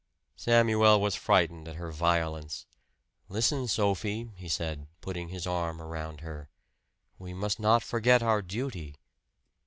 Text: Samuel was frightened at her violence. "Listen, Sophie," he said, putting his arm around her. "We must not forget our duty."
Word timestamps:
Samuel 0.35 0.99
was 0.99 1.13
frightened 1.13 1.67
at 1.67 1.75
her 1.75 1.91
violence. 1.91 2.65
"Listen, 3.29 3.67
Sophie," 3.67 4.31
he 4.35 4.49
said, 4.49 4.87
putting 4.99 5.27
his 5.29 5.45
arm 5.45 5.79
around 5.79 6.21
her. 6.21 6.49
"We 7.19 7.35
must 7.35 7.59
not 7.59 7.83
forget 7.83 8.23
our 8.23 8.41
duty." 8.41 8.95